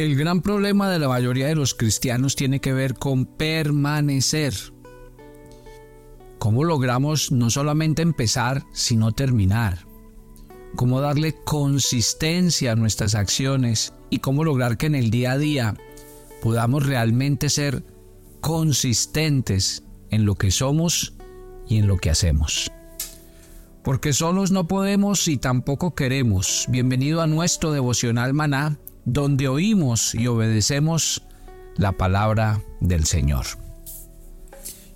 [0.00, 4.54] El gran problema de la mayoría de los cristianos tiene que ver con permanecer.
[6.38, 9.84] ¿Cómo logramos no solamente empezar, sino terminar?
[10.74, 13.92] ¿Cómo darle consistencia a nuestras acciones?
[14.08, 15.74] ¿Y cómo lograr que en el día a día
[16.40, 17.84] podamos realmente ser
[18.40, 21.12] consistentes en lo que somos
[21.68, 22.72] y en lo que hacemos?
[23.84, 26.64] Porque solos no podemos y tampoco queremos.
[26.70, 31.22] Bienvenido a nuestro devocional maná donde oímos y obedecemos
[31.76, 33.46] la palabra del Señor.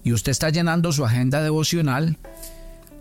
[0.03, 2.19] Y usted está llenando su agenda devocional.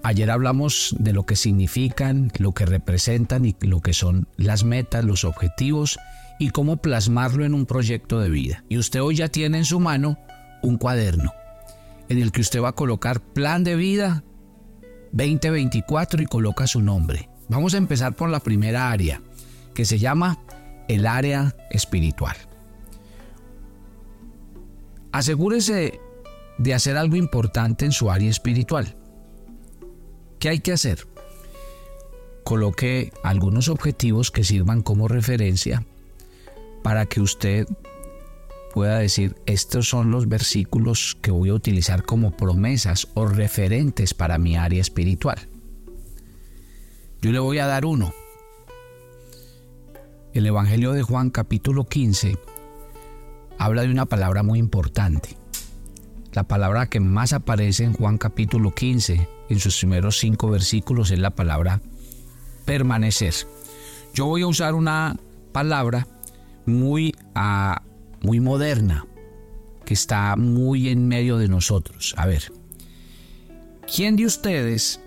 [0.04, 5.04] Ayer hablamos de lo que significan, lo que representan y lo que son las metas,
[5.04, 6.00] los objetivos
[6.40, 8.64] y cómo plasmarlo en un proyecto de vida.
[8.70, 10.18] Y usted hoy ya tiene en su mano
[10.62, 11.34] un cuaderno
[12.10, 14.24] en el que usted va a colocar plan de vida
[15.12, 17.30] 2024 y coloca su nombre.
[17.50, 19.22] Vamos a empezar por la primera área
[19.74, 20.40] que se llama
[20.88, 22.36] el área espiritual.
[25.12, 26.00] Asegúrese
[26.58, 28.96] de hacer algo importante en su área espiritual.
[30.40, 31.08] ¿Qué hay que hacer?
[32.44, 35.86] Coloque algunos objetivos que sirvan como referencia
[36.84, 37.68] para que usted
[38.74, 44.40] pueda decir, estos son los versículos que voy a utilizar como promesas o referentes para
[44.40, 45.48] mi área espiritual.
[47.22, 48.14] Yo le voy a dar uno.
[50.34, 52.40] El Evangelio de Juan capítulo 15
[53.60, 55.38] habla de una palabra muy importante.
[56.32, 61.20] La palabra que más aparece en Juan capítulo 15, en sus primeros cinco versículos, es
[61.20, 61.82] la palabra
[62.66, 63.36] permanecer.
[64.16, 65.18] Yo voy a usar una
[65.52, 66.08] palabra
[66.66, 67.84] muy, ah,
[68.24, 69.06] muy moderna,
[69.86, 72.16] que está muy en medio de nosotros.
[72.18, 72.52] A ver,
[73.86, 75.00] ¿quién de ustedes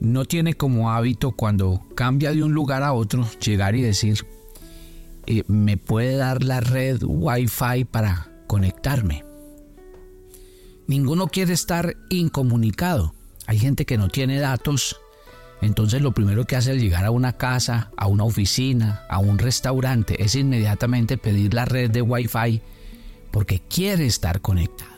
[0.00, 4.26] no tiene como hábito cuando cambia de un lugar a otro llegar y decir,
[5.26, 9.24] eh, ¿me puede dar la red Wi-Fi para conectarme?
[10.86, 13.14] Ninguno quiere estar incomunicado.
[13.46, 14.96] Hay gente que no tiene datos,
[15.60, 19.38] entonces lo primero que hace al llegar a una casa, a una oficina, a un
[19.38, 22.62] restaurante, es inmediatamente pedir la red de Wi-Fi
[23.30, 24.90] porque quiere estar conectado.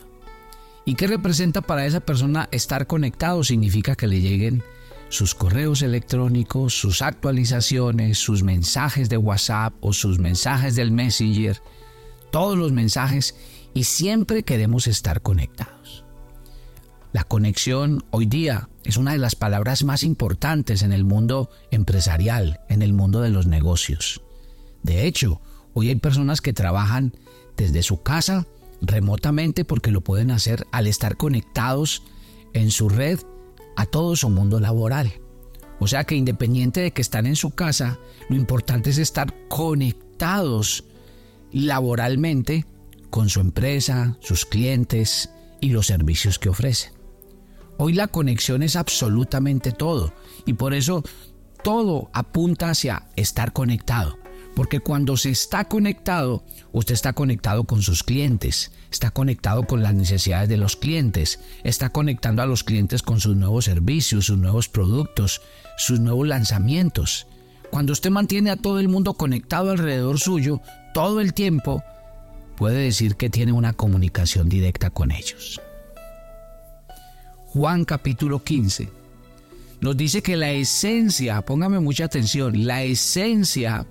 [0.85, 3.43] ¿Y qué representa para esa persona estar conectado?
[3.43, 4.63] Significa que le lleguen
[5.13, 11.61] sus correos electrónicos, sus actualizaciones, sus mensajes de WhatsApp o sus mensajes del Messenger,
[12.31, 13.35] todos los mensajes
[13.75, 16.03] y siempre queremos estar conectados.
[17.11, 22.61] La conexión hoy día es una de las palabras más importantes en el mundo empresarial,
[22.67, 24.21] en el mundo de los negocios.
[24.81, 25.41] De hecho,
[25.75, 27.13] hoy hay personas que trabajan
[27.55, 28.47] desde su casa
[28.81, 32.01] remotamente porque lo pueden hacer al estar conectados
[32.53, 33.19] en su red
[33.75, 35.13] a todo su mundo laboral.
[35.79, 40.85] O sea que independiente de que están en su casa, lo importante es estar conectados
[41.51, 42.65] laboralmente
[43.09, 45.29] con su empresa, sus clientes
[45.61, 46.93] y los servicios que ofrecen.
[47.77, 50.13] Hoy la conexión es absolutamente todo
[50.45, 51.03] y por eso
[51.63, 54.22] todo apunta hacia estar conectado.
[54.55, 59.95] Porque cuando se está conectado, usted está conectado con sus clientes, está conectado con las
[59.95, 64.69] necesidades de los clientes, está conectando a los clientes con sus nuevos servicios, sus nuevos
[64.69, 65.41] productos,
[65.77, 67.25] sus nuevos lanzamientos.
[67.71, 70.61] Cuando usted mantiene a todo el mundo conectado alrededor suyo
[70.93, 71.83] todo el tiempo,
[72.55, 75.59] puede decir que tiene una comunicación directa con ellos.
[77.47, 78.89] Juan capítulo 15
[79.81, 83.85] nos dice que la esencia, póngame mucha atención, la esencia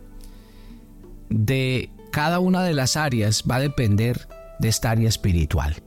[1.28, 4.28] de cada una de las áreas va a depender
[4.58, 5.82] de esta área espiritual.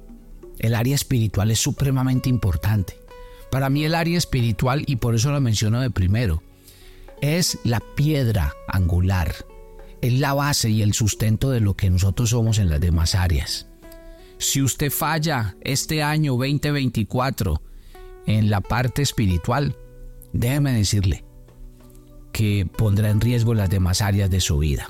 [0.59, 2.97] El área espiritual es supremamente importante.
[3.51, 6.43] Para mí el área espiritual, y por eso lo menciono de primero,
[7.21, 9.33] es la piedra angular,
[10.01, 13.67] es la base y el sustento de lo que nosotros somos en las demás áreas.
[14.37, 17.61] Si usted falla este año 2024
[18.25, 19.77] en la parte espiritual,
[20.33, 21.23] déjeme decirle
[22.33, 24.89] que pondrá en riesgo las demás áreas de su vida.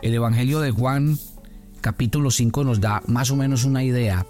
[0.00, 1.18] El Evangelio de Juan
[1.80, 4.26] capítulo 5 nos da más o menos una idea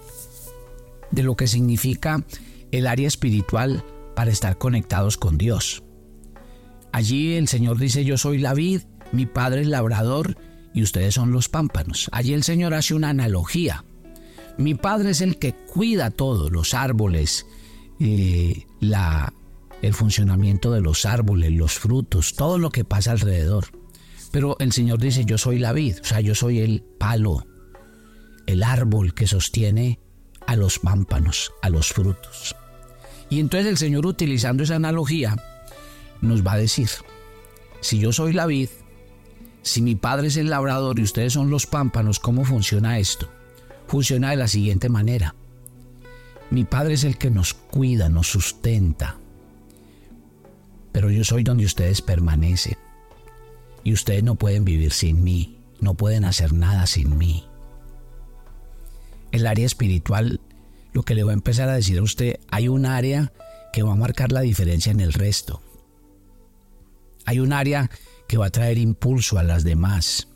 [1.11, 2.23] de lo que significa
[2.71, 3.83] el área espiritual
[4.15, 5.83] para estar conectados con Dios.
[6.91, 8.81] Allí el Señor dice, yo soy la vid,
[9.11, 10.37] mi Padre es labrador
[10.73, 12.09] y ustedes son los pámpanos.
[12.11, 13.85] Allí el Señor hace una analogía.
[14.57, 17.45] Mi Padre es el que cuida todo, los árboles,
[17.99, 19.33] eh, la,
[19.83, 23.78] el funcionamiento de los árboles, los frutos, todo lo que pasa alrededor.
[24.31, 27.45] Pero el Señor dice, yo soy la vid, o sea, yo soy el palo,
[28.45, 29.99] el árbol que sostiene
[30.45, 32.55] a los pámpanos, a los frutos.
[33.29, 35.35] Y entonces el Señor utilizando esa analogía
[36.21, 36.89] nos va a decir,
[37.81, 38.69] si yo soy la vid,
[39.61, 43.29] si mi padre es el labrador y ustedes son los pámpanos, ¿cómo funciona esto?
[43.87, 45.35] Funciona de la siguiente manera.
[46.51, 49.17] Mi padre es el que nos cuida, nos sustenta.
[50.91, 52.77] Pero yo soy donde ustedes permanecen.
[53.83, 57.45] Y ustedes no pueden vivir sin mí, no pueden hacer nada sin mí.
[59.31, 60.41] El área espiritual,
[60.93, 63.31] lo que le voy a empezar a decir a usted, hay un área
[63.71, 65.61] que va a marcar la diferencia en el resto.
[67.25, 67.89] Hay un área
[68.27, 70.27] que va a traer impulso a las demás.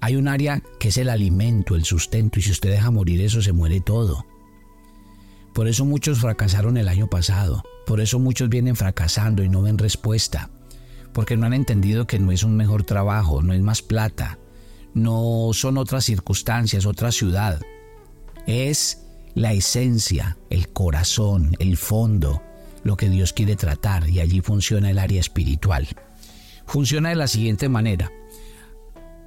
[0.00, 3.42] Hay un área que es el alimento, el sustento, y si usted deja morir eso,
[3.42, 4.26] se muere todo.
[5.54, 7.62] Por eso muchos fracasaron el año pasado.
[7.86, 10.50] Por eso muchos vienen fracasando y no ven respuesta.
[11.12, 14.38] Porque no han entendido que no es un mejor trabajo, no es más plata,
[14.94, 17.60] no son otras circunstancias, otra ciudad.
[18.46, 19.04] Es
[19.34, 22.42] la esencia, el corazón, el fondo,
[22.84, 25.88] lo que Dios quiere tratar y allí funciona el área espiritual.
[26.66, 28.10] Funciona de la siguiente manera.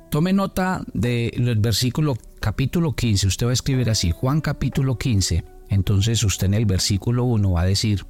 [0.09, 6.23] Tome nota del versículo capítulo 15, usted va a escribir así, Juan capítulo 15, entonces
[6.23, 8.05] usted en el versículo 1 va a decir,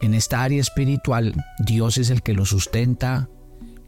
[0.00, 3.28] en esta área espiritual Dios es el que lo sustenta,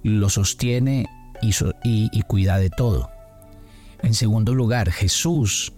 [0.03, 1.07] lo sostiene
[1.43, 3.11] y, cuida de todo.
[4.03, 5.73] En segundo lugar, Jesús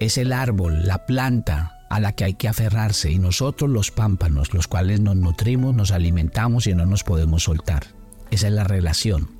[0.00, 4.54] es el árbol, la planta a la que hay que aferrarse y nosotros los pámpanos,
[4.54, 7.86] los cuales nos nutrimos, nos alimentamos y no nos podemos soltar.
[8.30, 9.30] Esa es la relación.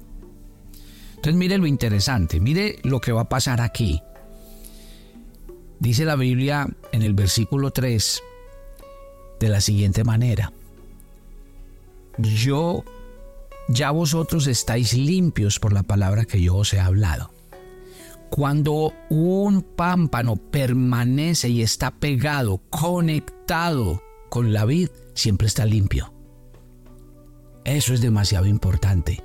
[1.17, 4.03] Entonces mire lo interesante, mire lo que va a pasar aquí.
[5.79, 8.23] Dice la Biblia en el versículo 3
[9.43, 10.53] de la siguiente manera.
[12.17, 12.85] Yo,
[13.69, 17.33] ya vosotros estáis limpios por la palabra que yo os he hablado.
[18.31, 24.01] Cuando un pámpano permanece y está pegado, conectado
[24.31, 26.15] con la vid, siempre está limpio.
[27.65, 29.25] Eso es demasiado importante.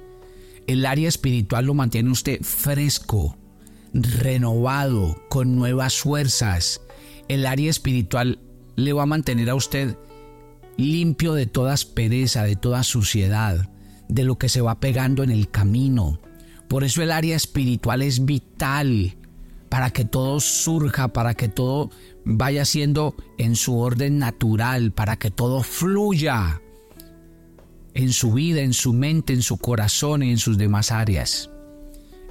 [0.66, 3.38] El área espiritual lo mantiene usted fresco,
[3.94, 6.82] renovado, con nuevas fuerzas.
[7.28, 8.40] El área espiritual
[8.76, 9.96] le va a mantener a usted
[10.78, 13.70] limpio de toda aspereza, de toda suciedad,
[14.08, 16.20] de lo que se va pegando en el camino.
[16.68, 19.18] Por eso el área espiritual es vital
[19.70, 21.90] para que todo surja, para que todo
[22.24, 26.62] vaya siendo en su orden natural, para que todo fluya
[27.94, 31.50] en su vida, en su mente, en su corazón y en sus demás áreas.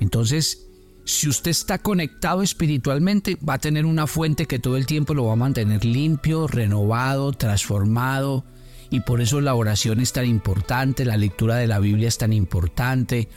[0.00, 0.65] Entonces,
[1.06, 5.26] si usted está conectado espiritualmente, va a tener una fuente que todo el tiempo lo
[5.26, 8.44] va a mantener limpio, renovado, transformado.
[8.90, 12.32] Y por eso la oración es tan importante, la lectura de la Biblia es tan
[12.32, 13.28] importante,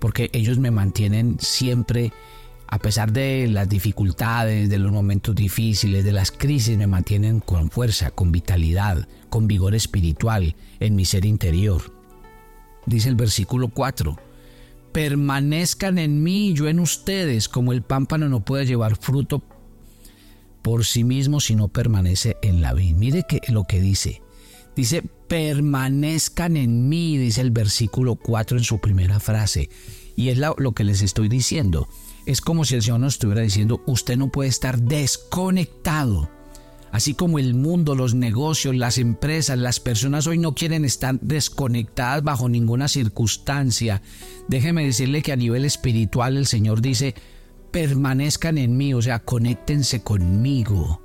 [0.00, 2.12] porque ellos me mantienen siempre,
[2.66, 7.70] a pesar de las dificultades, de los momentos difíciles, de las crisis, me mantienen con
[7.70, 11.82] fuerza, con vitalidad, con vigor espiritual en mi ser interior.
[12.84, 14.31] Dice el versículo 4
[14.92, 19.42] permanezcan en mí y yo en ustedes, como el pámpano no puede llevar fruto
[20.62, 22.94] por sí mismo si no permanece en la vid.
[22.94, 24.22] Mire lo que dice.
[24.76, 29.68] Dice, permanezcan en mí, dice el versículo 4 en su primera frase.
[30.16, 31.88] Y es lo que les estoy diciendo.
[32.26, 36.30] Es como si el Señor nos estuviera diciendo, usted no puede estar desconectado
[36.92, 42.22] Así como el mundo, los negocios, las empresas, las personas hoy no quieren estar desconectadas
[42.22, 44.02] bajo ninguna circunstancia.
[44.46, 47.14] Déjeme decirle que a nivel espiritual el Señor dice,
[47.70, 51.00] permanezcan en mí, o sea, conéctense conmigo.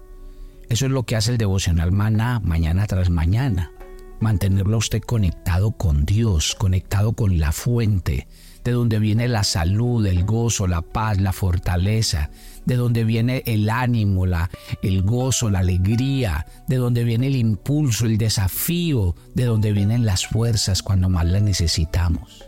[0.68, 3.72] Eso es lo que hace el devocional maná mañana tras mañana.
[4.20, 8.28] Mantenerlo usted conectado con Dios, conectado con la fuente,
[8.68, 12.32] de donde viene la salud, el gozo, la paz, la fortaleza,
[12.66, 14.50] de donde viene el ánimo, la,
[14.82, 20.28] el gozo, la alegría, de donde viene el impulso, el desafío, de donde vienen las
[20.28, 22.44] fuerzas cuando más las necesitamos.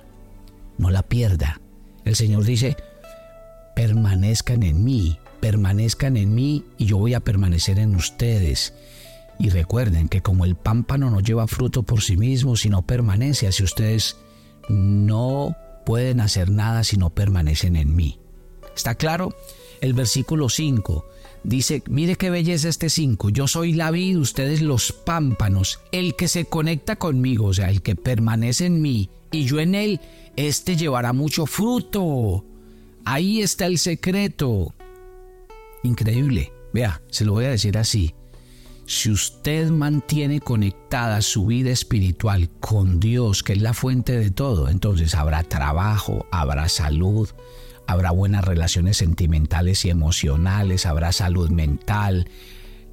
[0.77, 1.61] No la pierda.
[2.03, 2.75] El Señor dice,
[3.73, 8.73] permanezcan en mí, permanezcan en mí y yo voy a permanecer en ustedes.
[9.39, 13.63] Y recuerden que como el pámpano no lleva fruto por sí mismo, sino permanece, así
[13.63, 14.17] ustedes
[14.67, 15.55] no
[15.89, 18.19] pueden hacer nada si no permanecen en mí.
[18.75, 19.35] ¿Está claro?
[19.81, 21.03] El versículo 5
[21.43, 26.27] dice, mire qué belleza este 5, yo soy la vid, ustedes los pámpanos, el que
[26.27, 29.99] se conecta conmigo, o sea, el que permanece en mí y yo en él,
[30.35, 32.45] este llevará mucho fruto.
[33.03, 34.75] Ahí está el secreto.
[35.81, 36.53] Increíble.
[36.71, 38.13] Vea, se lo voy a decir así.
[38.89, 44.67] Si usted mantiene conectada su vida espiritual con Dios, que es la fuente de todo,
[44.67, 47.29] entonces habrá trabajo, habrá salud,
[47.85, 52.31] habrá buenas relaciones sentimentales y emocionales, habrá salud mental,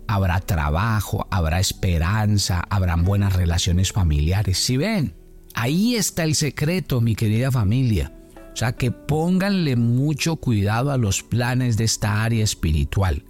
[0.06, 4.58] habrá trabajo, habrá esperanza, habrán buenas relaciones familiares.
[4.58, 5.14] Si ven,
[5.54, 8.12] ahí está el secreto, mi querida familia.
[8.52, 13.24] O sea que pónganle mucho cuidado a los planes de esta área espiritual.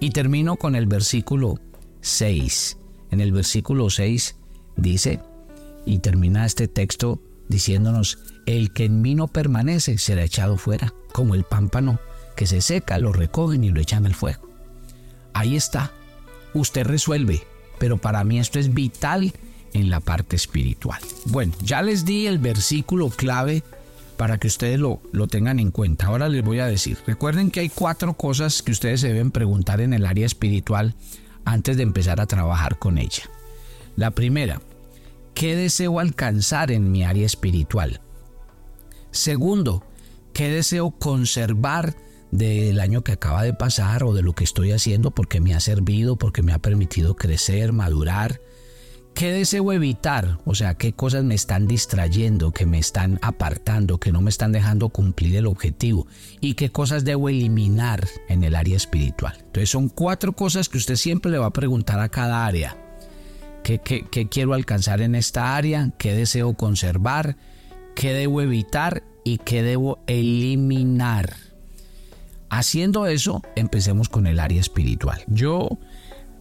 [0.00, 1.60] Y termino con el versículo
[2.00, 2.78] 6.
[3.10, 4.36] En el versículo 6
[4.76, 5.20] dice,
[5.86, 11.34] y termina este texto diciéndonos, el que en mí no permanece será echado fuera, como
[11.34, 11.98] el pámpano
[12.36, 14.48] que se seca, lo recogen y lo echan al fuego.
[15.34, 15.92] Ahí está,
[16.54, 17.42] usted resuelve,
[17.78, 19.32] pero para mí esto es vital
[19.72, 21.00] en la parte espiritual.
[21.26, 23.62] Bueno, ya les di el versículo clave
[24.16, 26.06] para que ustedes lo, lo tengan en cuenta.
[26.06, 29.80] Ahora les voy a decir, recuerden que hay cuatro cosas que ustedes se deben preguntar
[29.80, 30.94] en el área espiritual
[31.50, 33.24] antes de empezar a trabajar con ella.
[33.96, 34.60] La primera,
[35.34, 38.00] ¿qué deseo alcanzar en mi área espiritual?
[39.10, 39.84] Segundo,
[40.32, 41.96] ¿qué deseo conservar
[42.30, 45.60] del año que acaba de pasar o de lo que estoy haciendo porque me ha
[45.60, 48.40] servido, porque me ha permitido crecer, madurar?
[49.14, 50.38] ¿Qué deseo evitar?
[50.46, 54.52] O sea, ¿qué cosas me están distrayendo, que me están apartando, que no me están
[54.52, 56.06] dejando cumplir el objetivo?
[56.40, 59.34] ¿Y qué cosas debo eliminar en el área espiritual?
[59.38, 62.76] Entonces son cuatro cosas que usted siempre le va a preguntar a cada área.
[63.62, 65.92] ¿Qué, qué quiero alcanzar en esta área?
[65.98, 67.36] ¿Qué deseo conservar?
[67.94, 69.02] ¿Qué debo evitar?
[69.22, 71.36] ¿Y qué debo eliminar?
[72.48, 75.22] Haciendo eso, empecemos con el área espiritual.
[75.28, 75.78] Yo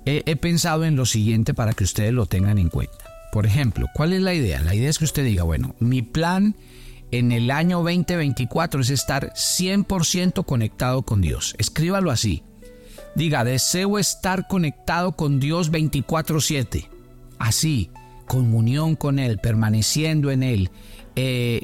[0.05, 3.05] he, pensado en lo siguiente para que ustedes lo tengan en cuenta.
[3.31, 4.61] Por ejemplo, ¿cuál es la idea?
[4.61, 6.55] La idea es que usted diga, bueno, mi plan
[7.11, 11.55] en el año 2024 es estar 100% conectado con Dios.
[11.57, 12.43] Escríbalo así.
[13.15, 16.89] Diga, deseo estar conectado con Dios 24/7.
[17.37, 17.89] Así,
[18.27, 20.69] comunión con Él, permaneciendo en Él.
[21.15, 21.63] Eh,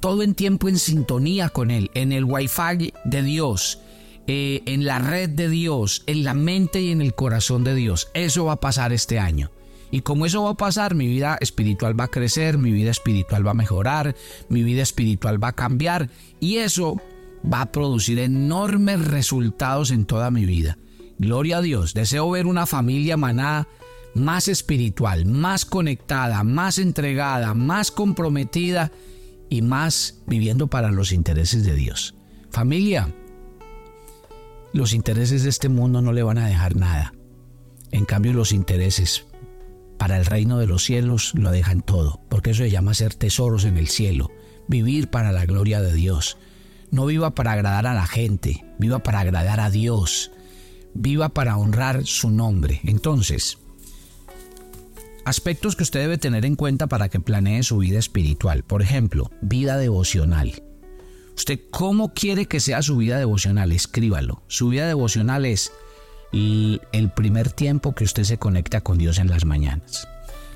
[0.00, 3.78] todo en tiempo en sintonía con Él, en el wifi de Dios,
[4.26, 8.08] eh, en la red de Dios, en la mente y en el corazón de Dios.
[8.14, 9.50] Eso va a pasar este año.
[9.90, 13.46] Y como eso va a pasar, mi vida espiritual va a crecer, mi vida espiritual
[13.46, 14.16] va a mejorar,
[14.48, 16.08] mi vida espiritual va a cambiar
[16.40, 17.00] y eso
[17.44, 20.78] va a producir enormes resultados en toda mi vida.
[21.18, 23.68] Gloria a Dios, deseo ver una familia maná
[24.14, 28.92] más espiritual, más conectada, más entregada, más comprometida
[29.50, 32.14] y más viviendo para los intereses de Dios.
[32.50, 33.14] Familia,
[34.72, 37.12] los intereses de este mundo no le van a dejar nada.
[37.90, 39.26] En cambio, los intereses
[39.98, 43.64] para el reino de los cielos lo dejan todo, porque eso se llama ser tesoros
[43.64, 44.30] en el cielo,
[44.66, 46.38] vivir para la gloria de Dios.
[46.90, 50.32] No viva para agradar a la gente, viva para agradar a Dios,
[50.94, 52.80] viva para honrar su nombre.
[52.84, 53.58] Entonces,
[55.24, 58.64] aspectos que usted debe tener en cuenta para que planee su vida espiritual.
[58.64, 60.62] Por ejemplo, vida devocional.
[61.36, 63.72] ¿Usted cómo quiere que sea su vida devocional?
[63.72, 64.42] Escríbalo.
[64.48, 65.72] Su vida devocional es
[66.32, 70.08] el primer tiempo que usted se conecta con Dios en las mañanas.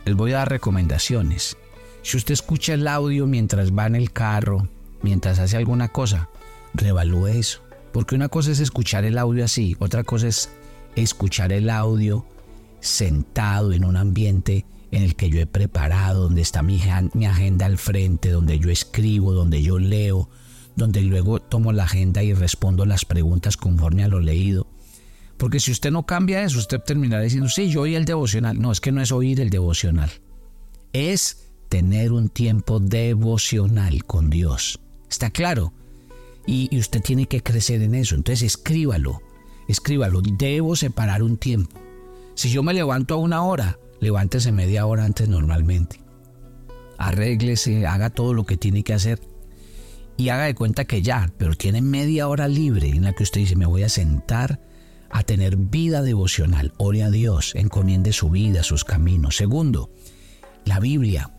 [0.04, 1.56] Les voy a dar recomendaciones.
[2.02, 4.68] Si usted escucha el audio mientras va en el carro,
[5.02, 6.28] mientras hace alguna cosa,
[6.74, 7.62] revalúe eso.
[7.92, 10.50] Porque una cosa es escuchar el audio así, otra cosa es
[10.94, 12.26] escuchar el audio
[12.80, 16.80] sentado en un ambiente en el que yo he preparado, donde está mi,
[17.14, 20.28] mi agenda al frente, donde yo escribo, donde yo leo,
[20.76, 24.68] donde luego tomo la agenda y respondo las preguntas conforme a lo leído.
[25.38, 28.60] Porque si usted no cambia eso, usted terminará diciendo, sí, yo oí el devocional.
[28.60, 30.10] No, es que no es oír el devocional.
[30.92, 34.80] Es tener un tiempo devocional con Dios.
[35.10, 35.72] ¿Está claro?
[36.46, 38.14] Y, usted tiene que crecer en eso.
[38.14, 39.20] Entonces escríbalo,
[39.68, 40.22] escríbalo.
[40.22, 41.76] Debo separar un tiempo.
[42.34, 46.00] Si yo me levanto a una hora, levántese media hora antes normalmente.
[46.98, 49.20] Arréglese, haga todo lo que tiene que hacer
[50.16, 53.40] y haga de cuenta que ya, pero tiene media hora libre en la que usted
[53.40, 54.60] dice, me voy a sentar
[55.10, 56.72] a tener vida devocional.
[56.78, 59.36] Ore a Dios, encomiende su vida, sus caminos.
[59.36, 59.90] Segundo,
[60.64, 61.30] la Biblia.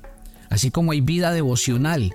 [0.50, 2.14] Así como hay vida devocional,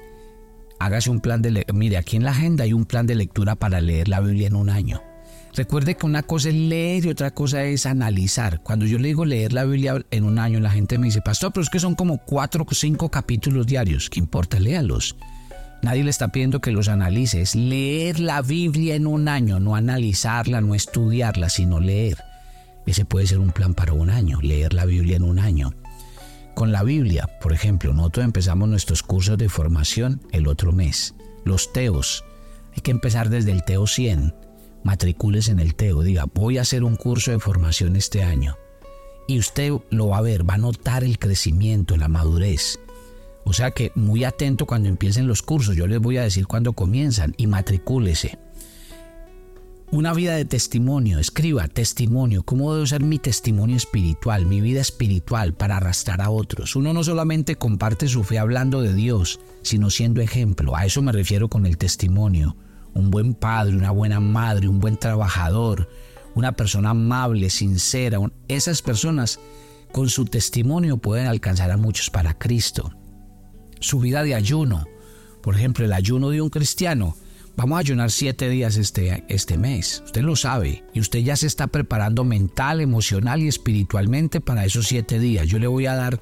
[0.79, 1.65] hágase un plan de...
[1.73, 4.57] Mire, aquí en la agenda hay un plan de lectura para leer la Biblia en
[4.57, 5.03] un año.
[5.55, 8.63] Recuerde que una cosa es leer y otra cosa es analizar.
[8.63, 11.53] Cuando yo le digo leer la Biblia en un año, la gente me dice, pastor,
[11.53, 14.09] pero es que son como cuatro o cinco capítulos diarios.
[14.09, 14.59] ¿Qué importa?
[14.59, 15.15] Léalos.
[15.83, 17.43] Nadie le está pidiendo que los analice.
[17.43, 22.19] Es leer la Biblia en un año, no analizarla, no estudiarla, sino leer.
[22.87, 25.75] Ese puede ser un plan para un año, leer la Biblia en un año.
[26.55, 31.15] Con la Biblia, por ejemplo, nosotros empezamos nuestros cursos de formación el otro mes.
[31.45, 32.25] Los teos.
[32.75, 34.35] Hay que empezar desde el teo 100
[34.85, 38.57] matricules en el TEO, diga, voy a hacer un curso de formación este año.
[39.29, 42.79] Y usted lo va a ver, va a notar el crecimiento, la madurez.
[43.45, 46.73] O sea que muy atento cuando empiecen los cursos, yo les voy a decir cuándo
[46.73, 48.39] comienzan y matricúlese.
[49.91, 55.53] Una vida de testimonio, escriba testimonio, cómo debe ser mi testimonio espiritual, mi vida espiritual
[55.53, 56.77] para arrastrar a otros.
[56.77, 60.75] Uno no solamente comparte su fe hablando de Dios, sino siendo ejemplo.
[60.75, 62.57] A eso me refiero con el testimonio.
[62.95, 65.91] Un buen padre, una buena madre, un buen trabajador,
[66.35, 68.19] una persona amable, sincera.
[68.49, 69.41] Esas personas
[69.93, 72.95] con su testimonio pueden alcanzar a muchos para Cristo.
[73.83, 74.87] Su vida de ayuno,
[75.43, 77.17] por ejemplo, el ayuno de un cristiano,
[77.55, 80.03] Vamos a ayunar siete días este, este mes.
[80.07, 80.85] Usted lo sabe.
[80.95, 85.47] Y usted ya se está preparando mental, emocional y espiritualmente para esos siete días.
[85.49, 86.19] Yo le voy a dar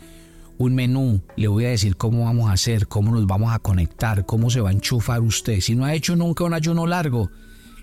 [0.59, 4.27] un menú, le voy a decir cómo vamos a hacer, cómo nos vamos a conectar,
[4.27, 5.61] cómo se va a enchufar usted.
[5.61, 7.31] Si no ha hecho nunca un ayuno largo,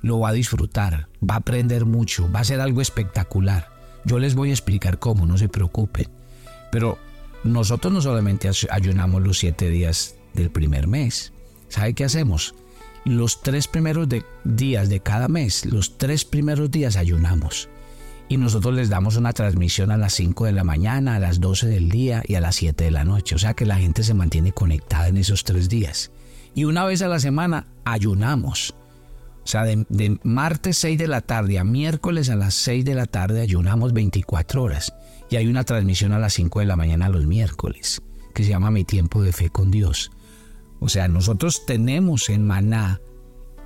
[0.01, 3.69] lo va a disfrutar, va a aprender mucho, va a ser algo espectacular.
[4.03, 6.07] Yo les voy a explicar cómo, no se preocupen.
[6.71, 6.99] Pero
[7.47, 11.33] nosotros no solamente ayunamos los siete días del primer mes.
[11.69, 12.53] ¿Sabe qué hacemos?
[13.07, 14.07] los tres primeros
[14.43, 17.69] días de cada mes, los tres primeros días ayunamos.
[18.29, 21.67] Y nosotros les damos una transmisión a las 5 de la mañana, a las 12
[21.67, 23.35] del día y a las 7 de la noche.
[23.35, 26.11] O sea que la gente se mantiene conectada en esos tres días.
[26.53, 28.75] Y una vez a la semana ayunamos.
[29.45, 33.05] O sea, de, martes 6 de la tarde a miércoles a las 6 de la
[33.05, 34.93] tarde ayunamos 24 horas.
[35.29, 38.01] Y hay una transmisión a las 5 de la mañana los miércoles,
[38.33, 40.11] que se llama Mi tiempo de fe con Dios.
[40.79, 43.01] O sea, nosotros tenemos en Maná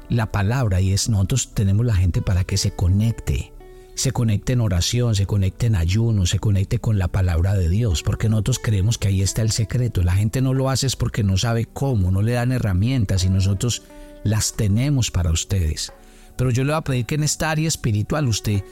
[0.10, 3.54] la palabra y es nosotros tenemos la gente para que se conecte,
[3.96, 8.04] se conecte en oración, se conecte en ayuno, se conecte con la palabra de Dios,
[8.04, 10.04] porque nosotros creemos que ahí está el secreto.
[10.04, 13.30] La gente no lo hace es porque no sabe cómo, no le dan herramientas y
[13.30, 13.84] nosotros
[14.24, 15.94] las tenemos para ustedes.
[16.38, 18.64] Pero yo le voy a pedir que en esta área espiritual usted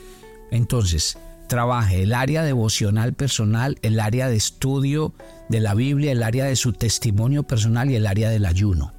[0.52, 1.18] entonces
[1.50, 5.14] trabaje el área devocional personal, el área de estudio
[5.50, 8.94] de la Biblia, el área de su testimonio personal y el área del ayuno.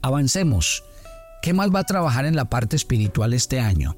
[0.00, 0.84] Avancemos.
[1.42, 3.96] ¿Qué más va a trabajar en la parte espiritual este año?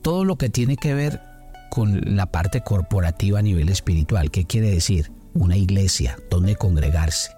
[0.00, 1.20] Todo lo que tiene que ver
[1.70, 4.30] con la parte corporativa a nivel espiritual.
[4.30, 5.12] ¿Qué quiere decir?
[5.34, 7.32] Una iglesia donde congregarse.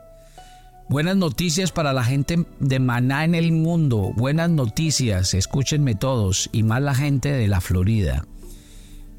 [0.89, 4.13] Buenas noticias para la gente de Maná en el mundo.
[4.17, 8.25] Buenas noticias, escúchenme todos, y más la gente de la Florida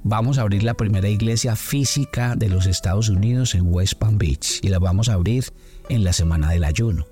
[0.03, 4.59] vamos a abrir la primera iglesia física de los Estados Unidos en West Palm Beach
[4.61, 5.45] y la vamos a abrir
[5.89, 7.05] en la semana del ayuno.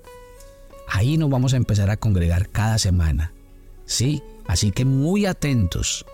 [0.88, 3.32] Ahí nos vamos a empezar a congregar cada semana.
[3.84, 6.04] Sí, así que muy atentos.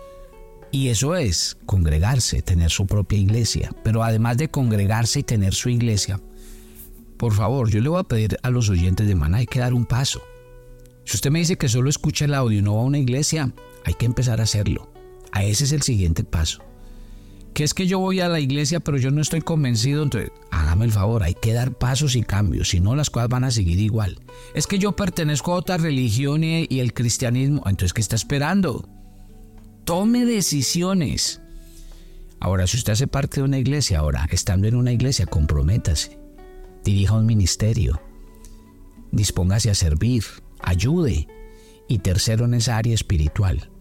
[0.71, 3.71] Y eso es congregarse, tener su propia iglesia.
[3.83, 6.19] Pero además de congregarse y tener su iglesia,
[7.17, 9.73] por favor, yo le voy a pedir a los oyentes de Maná, hay que dar
[9.73, 10.21] un paso.
[11.05, 13.53] Si usted me dice que solo escucha el audio y no va a una iglesia,
[13.85, 14.91] hay que empezar a hacerlo.
[15.31, 16.66] A ese es el siguiente paso
[17.57, 20.85] que es que yo voy a la iglesia pero yo no estoy convencido, entonces hágame
[20.85, 23.79] el favor, hay que dar pasos y cambios, si no las cosas van a seguir
[23.79, 24.19] igual.
[24.53, 28.87] Es que yo pertenezco a otra religión y, y el cristianismo, entonces ¿qué está esperando?
[29.85, 31.41] Tome decisiones.
[32.39, 36.19] Ahora, si usted hace parte de una iglesia, ahora, estando en una iglesia, comprométase,
[36.83, 37.99] dirija un ministerio,
[39.11, 40.25] dispóngase a servir,
[40.59, 41.27] ayude.
[41.87, 43.71] Y tercero, en esa área espiritual,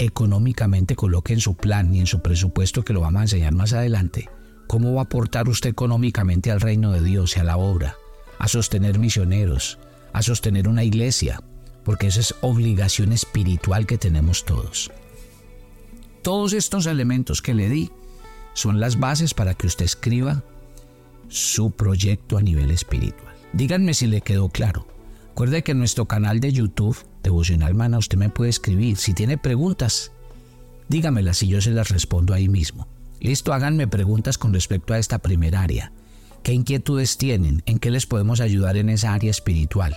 [0.00, 3.74] económicamente coloque en su plan y en su presupuesto que lo vamos a enseñar más
[3.74, 4.28] adelante,
[4.66, 7.96] cómo va a aportar usted económicamente al reino de Dios y a la obra,
[8.38, 9.78] a sostener misioneros,
[10.12, 11.42] a sostener una iglesia,
[11.84, 14.90] porque esa es obligación espiritual que tenemos todos.
[16.22, 17.90] Todos estos elementos que le di
[18.54, 20.42] son las bases para que usted escriba
[21.28, 23.34] su proyecto a nivel espiritual.
[23.52, 24.86] Díganme si le quedó claro.
[25.28, 28.96] Recuerde que en nuestro canal de YouTube Devocional Mana, usted me puede escribir.
[28.96, 30.12] Si tiene preguntas,
[30.88, 32.88] dígamelas y yo se las respondo ahí mismo.
[33.20, 35.92] Listo, háganme preguntas con respecto a esta primera área.
[36.42, 37.62] ¿Qué inquietudes tienen?
[37.66, 39.94] ¿En qué les podemos ayudar en esa área espiritual?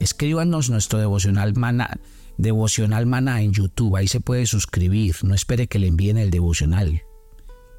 [0.00, 2.00] Escríbanos nuestro devocional mana,
[2.36, 3.96] devocional mana en YouTube.
[3.96, 5.16] Ahí se puede suscribir.
[5.22, 7.02] No espere que le envíen el devocional.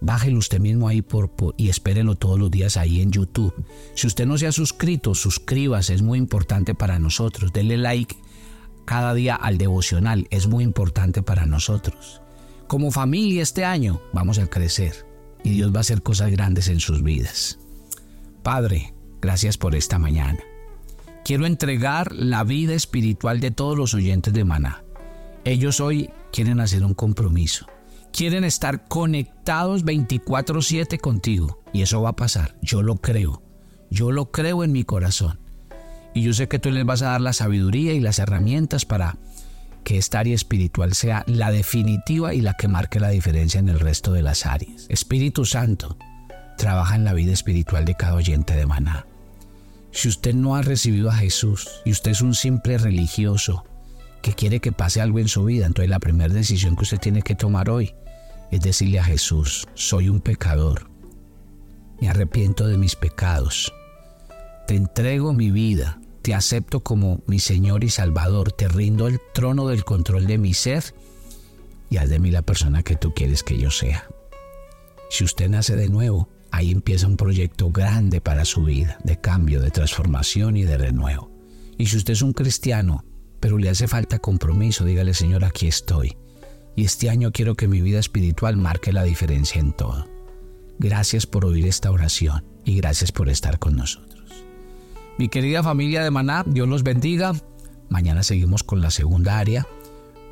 [0.02, 3.54] Bájelo usted mismo ahí por, y espérenlo todos los días ahí en YouTube.
[3.96, 7.52] Si usted no se ha suscrito, suscríbase, es muy importante para nosotros.
[7.52, 8.16] Denle like
[8.90, 12.24] cada día al devocional es muy importante para nosotros.
[12.66, 15.06] Como familia este año vamos a crecer
[15.44, 17.60] y Dios va a hacer cosas grandes en sus vidas.
[18.42, 20.40] Padre, gracias por esta mañana.
[21.24, 24.84] Quiero entregar la vida espiritual de todos los oyentes de Maná.
[25.44, 27.68] Ellos hoy quieren hacer un compromiso.
[28.12, 31.62] Quieren estar conectados 24/7 contigo.
[31.74, 32.58] Y eso va a pasar.
[32.64, 33.44] Yo lo creo.
[33.92, 35.40] Yo lo creo en mi corazón.
[36.14, 39.18] Y yo sé que tú les vas a dar la sabiduría y las herramientas para
[39.84, 43.80] que esta área espiritual sea la definitiva y la que marque la diferencia en el
[43.80, 44.86] resto de las áreas.
[44.90, 45.98] Espíritu Santo,
[46.58, 49.06] trabaja en la vida espiritual de cada oyente de maná.
[49.92, 53.64] Si usted no ha recibido a Jesús y usted es un simple religioso
[54.22, 55.66] que quiere que pase algo en su vida.
[55.66, 57.94] Entonces la primera decisión que usted tiene que tomar hoy
[58.52, 60.90] es decirle a Jesús, soy un pecador,
[62.02, 63.72] me arrepiento de mis pecados,
[64.70, 69.68] te entrego mi vida, te acepto como mi Señor y Salvador, te rindo el trono
[69.68, 70.94] del control de mi ser
[71.90, 74.08] y haz de mí la persona que tú quieres que yo sea.
[75.10, 79.60] Si usted nace de nuevo, ahí empieza un proyecto grande para su vida, de cambio,
[79.60, 81.32] de transformación y de renuevo.
[81.80, 83.04] Y si usted es un cristiano,
[83.40, 86.16] pero le hace falta compromiso, dígale Señor, aquí estoy.
[86.76, 90.08] Y este año quiero que mi vida espiritual marque la diferencia en todo.
[90.78, 94.19] Gracias por oír esta oración y gracias por estar con nosotros.
[95.20, 97.34] Mi querida familia de Maná, Dios los bendiga.
[97.90, 99.68] Mañana seguimos con la segunda área,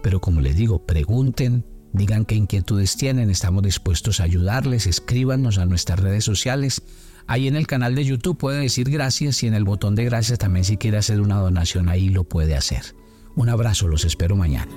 [0.01, 5.65] pero como les digo, pregunten, digan qué inquietudes tienen, estamos dispuestos a ayudarles, escríbanos a
[5.65, 6.81] nuestras redes sociales.
[7.27, 10.39] Ahí en el canal de YouTube puede decir gracias y en el botón de gracias
[10.39, 12.95] también si quiere hacer una donación ahí lo puede hacer.
[13.35, 14.71] Un abrazo, los espero mañana.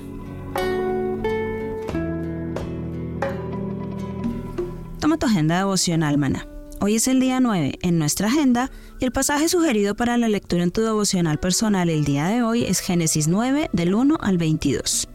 [4.99, 6.50] Toma tu agenda devocional, maná.
[6.83, 10.63] Hoy es el día 9 en nuestra agenda y el pasaje sugerido para la lectura
[10.63, 15.07] en tu devocional personal el día de hoy es Génesis 9 del 1 al 22.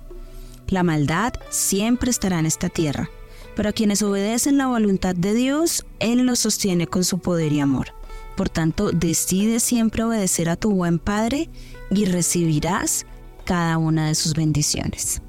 [0.69, 3.11] La maldad siempre estará en esta tierra,
[3.57, 7.59] pero a quienes obedecen la voluntad de Dios, Él los sostiene con su poder y
[7.59, 7.89] amor.
[8.37, 11.51] Por tanto, decide siempre obedecer a tu buen Padre
[11.91, 13.07] y recibirás
[13.45, 15.21] cada una de sus bendiciones.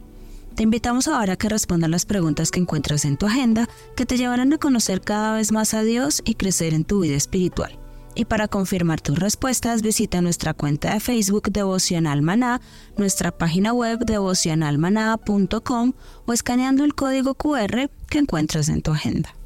[0.58, 4.18] Te invitamos ahora a que respondas las preguntas que encuentras en tu agenda que te
[4.18, 7.78] llevarán a conocer cada vez más a Dios y crecer en tu vida espiritual.
[8.16, 12.60] Y para confirmar tus respuestas, visita nuestra cuenta de Facebook Devocional Maná,
[12.98, 15.94] nuestra página web devocionalmaná.com
[16.26, 19.37] o escaneando el código QR que encuentras en tu agenda.